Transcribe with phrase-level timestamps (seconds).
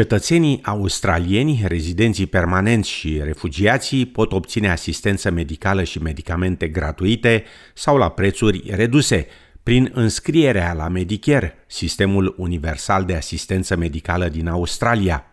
[0.00, 7.44] Cetățenii australieni, rezidenții permanenți și refugiații pot obține asistență medicală și medicamente gratuite
[7.74, 9.26] sau la prețuri reduse
[9.62, 15.24] prin înscrierea la Medicare, sistemul universal de asistență medicală din Australia.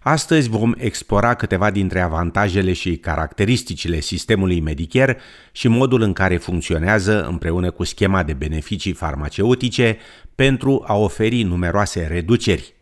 [0.00, 5.18] Astăzi vom explora câteva dintre avantajele și caracteristicile sistemului Medicare
[5.52, 9.98] și modul în care funcționează împreună cu schema de beneficii farmaceutice
[10.34, 12.74] pentru a oferi numeroase reduceri.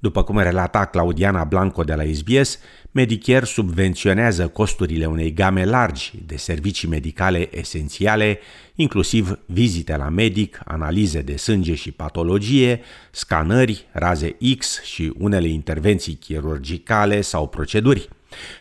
[0.00, 2.58] După cum relata Claudiana Blanco de la SBS,
[2.90, 8.38] Medicare subvenționează costurile unei game largi de servicii medicale esențiale,
[8.74, 16.14] inclusiv vizite la medic, analize de sânge și patologie, scanări, raze X și unele intervenții
[16.14, 18.08] chirurgicale sau proceduri.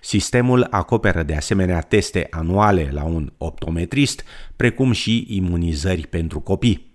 [0.01, 4.23] Sistemul acoperă de asemenea teste anuale la un optometrist,
[4.55, 6.88] precum și imunizări pentru copii.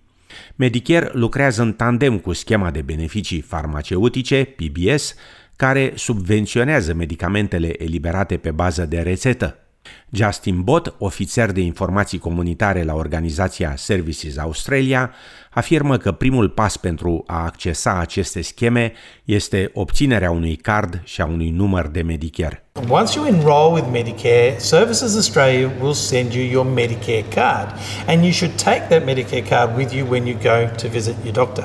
[0.55, 5.15] Medicare lucrează în tandem cu schema de beneficii farmaceutice, PBS,
[5.55, 9.64] care subvenționează medicamentele eliberate pe bază de rețetă.
[10.09, 15.11] Justin Bott, ofițer de informații comunitare la organizația Services Australia,
[15.49, 21.25] afirmă că primul pas pentru a accesa aceste scheme este obținerea unui card și a
[21.25, 22.65] unui număr de Medicare.
[22.89, 27.67] Once you enroll with Medicare, Services Australia will send you your Medicare card
[28.07, 31.33] and you should take that Medicare card with you when you go to visit your
[31.33, 31.63] doctor.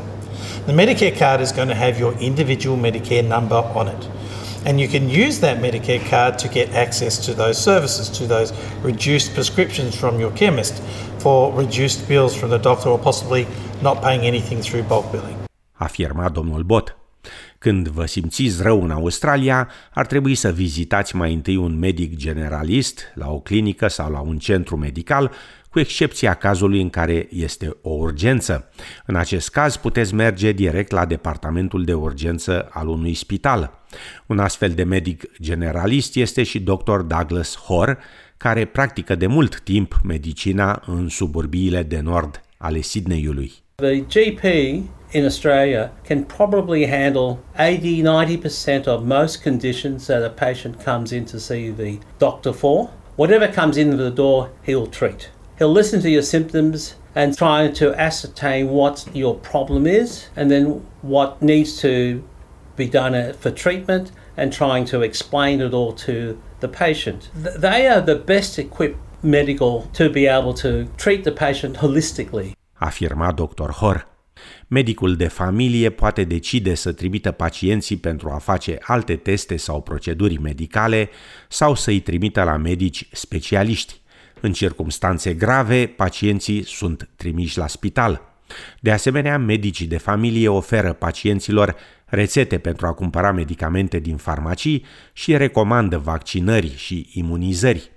[0.64, 4.08] The Medicare card is going to have your individual Medicare number on it.
[4.66, 8.52] And you can use that Medicare card to get access to those services, to those
[8.82, 10.74] reduced prescriptions from your chemist,
[11.18, 13.46] for reduced bills from the doctor, or possibly
[13.82, 15.36] not paying anything through bulk billing.
[15.72, 16.94] Afirma domnul Bot.
[17.58, 23.00] Când vă simțiți rău în Australia, ar trebui să vizitați mai întâi un medic generalist
[23.14, 25.30] la o clinică sau la un centru medical,
[25.70, 28.70] cu excepția cazului în care este o urgență.
[29.06, 33.78] În acest caz puteți merge direct la departamentul de urgență al unui spital.
[34.26, 36.96] Un astfel de medic generalist este și dr.
[37.06, 37.98] Douglas Hoare,
[38.36, 43.52] care practică de mult timp medicina în suburbiile de nord ale Sydneyului.
[43.74, 44.42] The GP
[45.12, 48.02] in Australia can probably handle 80
[48.82, 52.90] 90% of most conditions that a patient comes in to see the doctor for.
[53.14, 55.30] Whatever comes in the door, he'll treat.
[55.60, 60.64] He'll listen to your symptoms and try to ascertain what your problem is and then
[61.02, 62.24] what needs to
[62.76, 67.30] be done for treatment and trying to explain it all to the patient.
[67.34, 72.54] They are the best equipped medical to be able to treat the patient holistically.
[72.80, 73.70] Afirma Dr.
[73.70, 74.08] Hor.
[74.68, 80.38] Medicul de familie poate decide să trimită pacienții pentru a face alte teste sau proceduri
[80.38, 81.08] medicale
[81.48, 83.99] sau să-i trimită la medici specialiști.
[84.40, 88.28] În circumstanțe grave, pacienții sunt trimiși la spital.
[88.80, 95.36] De asemenea, medicii de familie oferă pacienților rețete pentru a cumpăra medicamente din farmacii și
[95.36, 97.90] recomandă vaccinări și imunizări.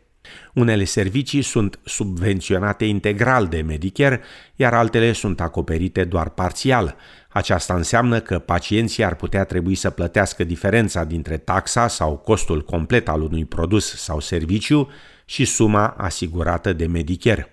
[0.54, 4.22] Unele servicii sunt subvenționate integral de Medicare,
[4.56, 6.96] iar altele sunt acoperite doar parțial.
[7.30, 13.08] Aceasta înseamnă că pacienții ar putea trebui să plătească diferența dintre taxa sau costul complet
[13.08, 14.90] al unui produs sau serviciu
[15.26, 17.48] și suma asigurată de Medicare.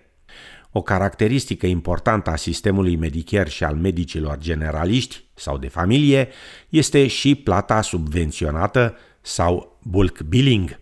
[0.73, 6.29] O caracteristică importantă a sistemului Medicare și al medicilor generaliști sau de familie
[6.69, 10.81] este și plata subvenționată sau bulk billing.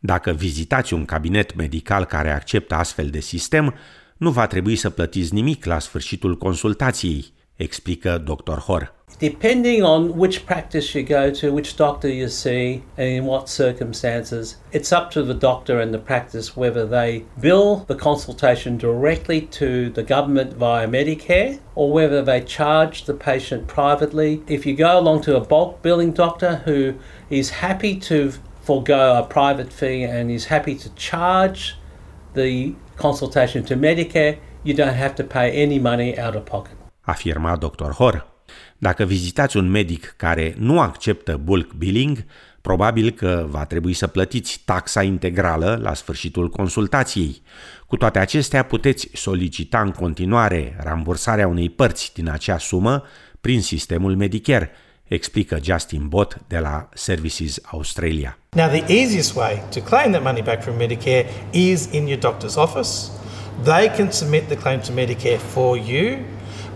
[0.00, 3.74] Dacă vizitați un cabinet medical care acceptă astfel de sistem,
[4.16, 8.58] nu va trebui să plătiți nimic la sfârșitul consultației, explică dr.
[8.58, 8.94] Hor.
[9.20, 14.56] Depending on which practice you go to, which doctor you see, and in what circumstances,
[14.72, 19.88] it's up to the doctor and the practice whether they bill the consultation directly to
[19.90, 24.42] the government via Medicare or whether they charge the patient privately.
[24.48, 26.94] If you go along to a bulk billing doctor who
[27.30, 28.32] is happy to
[28.62, 31.76] forego a private fee and is happy to charge
[32.34, 36.76] the consultation to Medicare, you don't have to pay any money out of pocket.
[37.06, 37.92] Afirma Dr.
[37.92, 38.24] Hor.
[38.78, 42.24] Dacă vizitați un medic care nu acceptă bulk billing,
[42.60, 47.42] probabil că va trebui să plătiți taxa integrală la sfârșitul consultației.
[47.86, 53.02] Cu toate acestea, puteți solicita în continuare rambursarea unei părți din acea sumă
[53.40, 54.70] prin sistemul Medicare,
[55.04, 58.38] explică Justin Bott de la Services Australia.
[58.52, 62.56] Now the easiest way to claim that money back from Medicare is in your doctor's
[62.56, 63.10] office.
[63.62, 66.18] They can submit the claim to Medicare for you.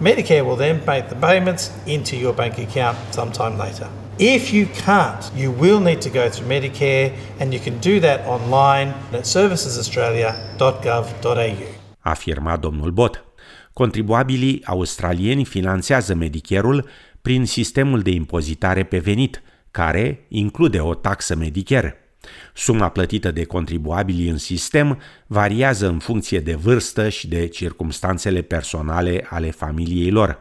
[0.00, 3.86] Medicare will then make the payments into your bank account sometime later.
[4.16, 8.26] If you can't, you will need to go through Medicare and you can do that
[8.26, 11.56] online at servicesaustralia.gov.au.
[12.00, 13.24] Afirma domnul Bot.
[13.72, 16.88] Contribuabilii australieni finanțează Medicare-ul
[17.22, 22.07] prin sistemul de impozitare pe venit, care include o taxă Medicare.
[22.54, 29.26] Suma plătită de contribuabilii în sistem variază în funcție de vârstă și de circumstanțele personale
[29.30, 30.38] ale familiei lor.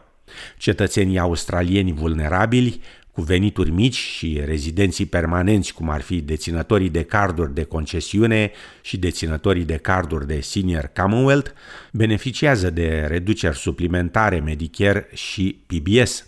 [0.58, 2.82] Cetățenii australieni vulnerabili
[3.12, 8.52] cu venituri mici și rezidenții permanenți, cum ar fi deținătorii de carduri de concesiune
[8.82, 11.52] și deținătorii de carduri de Senior Commonwealth,
[11.92, 16.26] beneficiază de reduceri suplimentare Medicare și PBS.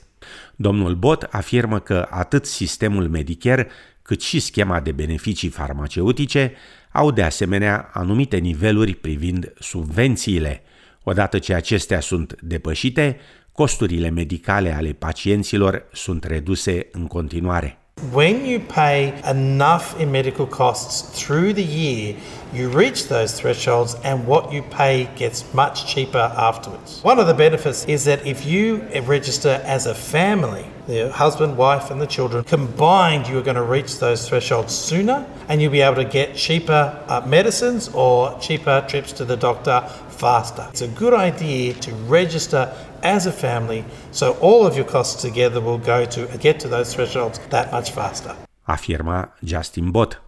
[0.55, 3.67] Domnul Bot afirmă că atât sistemul Medicare
[4.09, 6.53] cât și schema de beneficii farmaceutice
[6.91, 10.61] au de asemenea anumite niveluri privind subvențiile.
[11.03, 13.19] Odată ce acestea sunt depășite,
[13.51, 17.77] costurile medicale ale pacienților sunt reduse în continuare.
[18.00, 22.16] When you pay enough in medical costs through the year,
[22.54, 27.04] you reach those thresholds and what you pay gets much cheaper afterwards.
[27.04, 31.92] One of the benefits is that if you register as a family, the husband, wife,
[31.92, 35.81] and the children, combined, you are going to reach those thresholds sooner and you'll be
[35.81, 39.88] able to get cheaper uh, medicines or cheaper trips to the doctor
[40.19, 40.63] faster.
[40.71, 42.63] It's a good idea to register
[43.16, 46.94] as a family so all of your costs together will go to get to those
[46.95, 48.36] thresholds that much faster.
[48.62, 50.21] Afirma Justin Bott.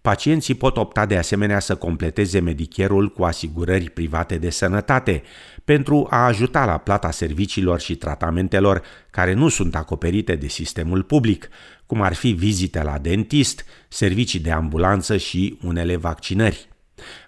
[0.00, 5.22] Pacienții pot opta de asemenea să completeze medicherul cu asigurări private de sănătate
[5.64, 11.48] pentru a ajuta la plata serviciilor și tratamentelor care nu sunt acoperite de sistemul public,
[11.86, 16.68] cum ar fi vizite la dentist, servicii de ambulanță și unele vaccinări.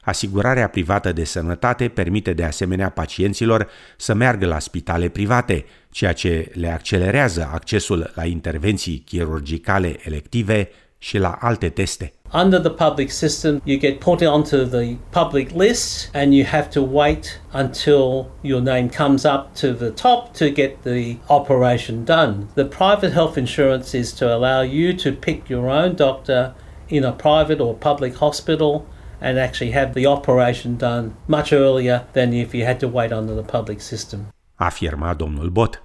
[0.02, 6.50] Asigurarea privată de sănătate permite de asemenea pacienților să meargă la spitale private, ceea ce
[6.52, 10.68] le accelerează accesul la intervenții chirurgicale elective
[10.98, 12.12] și la alte teste.
[12.32, 16.80] Under the public system, you get put onto the public list and you have to
[16.80, 22.48] wait until your name comes up to the top to get the operation done.
[22.54, 26.54] The private health insurance is to allow you to pick your own doctor
[26.88, 28.84] in a private or public hospital
[29.24, 33.34] and actually have the operation done much earlier than if you had to wait under
[33.34, 34.20] the public system.
[34.54, 35.82] Afirma domnul Bot.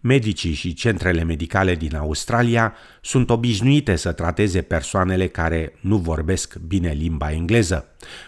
[0.00, 6.90] Medicii și centrele medicale din Australia sunt obișnuite să trateze persoanele care nu vorbesc bine
[6.90, 7.86] limba engleză.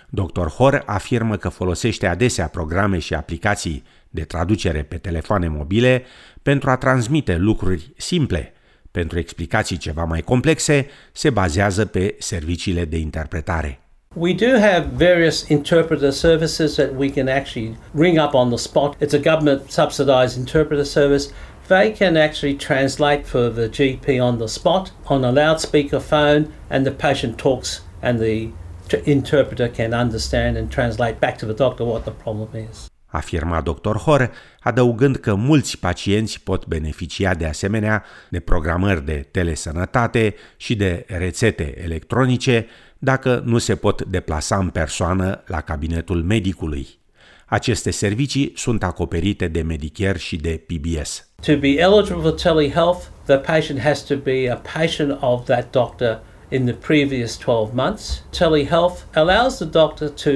[0.08, 0.46] Dr.
[0.46, 6.04] Hor afirmă că folosește adesea programe și aplicații de traducere pe telefoane mobile
[6.42, 8.52] pentru a transmite lucruri simple.
[8.90, 13.83] Pentru explicații ceva mai complexe, se bazează pe serviciile de interpretare.
[14.16, 18.96] We do have various interpreter services that we can actually ring up on the spot.
[19.00, 21.32] It's a government subsidised interpreter service.
[21.66, 26.86] They can actually translate for the GP on the spot on a loudspeaker phone, and
[26.86, 28.52] the patient talks, and the
[29.04, 32.88] interpreter can understand and translate back to the doctor what the problem is.
[33.14, 33.96] afirma dr.
[33.96, 34.30] Hor,
[34.60, 41.82] adăugând că mulți pacienți pot beneficia de asemenea de programări de telesănătate și de rețete
[41.82, 42.66] electronice
[43.04, 46.88] dacă nu se pot deplasa în persoană la cabinetul medicului.
[47.46, 51.28] Aceste servicii sunt acoperite de Medicare și de PBS.
[51.46, 56.20] To be eligible for telehealth, the patient has to be a patient of that doctor
[56.48, 58.22] in the previous 12 months.
[58.38, 60.30] Telehealth allows the doctor to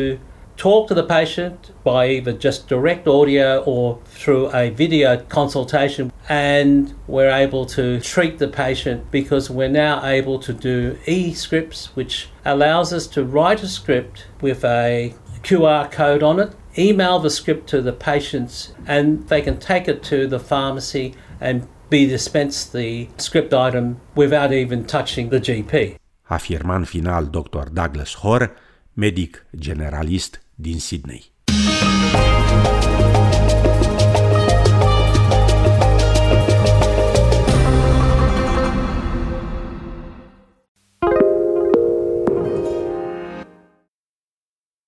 [0.59, 6.93] talk to the patient by either just direct audio or through a video consultation and
[7.07, 12.93] we're able to treat the patient because we're now able to do e-scripts which allows
[12.93, 17.81] us to write a script with a QR code on it email the script to
[17.81, 23.55] the patients and they can take it to the pharmacy and be dispensed the script
[23.55, 25.95] item without even touching the GP.
[26.23, 27.69] Afirma în final Dr.
[27.73, 28.53] Douglas Hoare,
[28.93, 31.38] medic generalist din Sydney.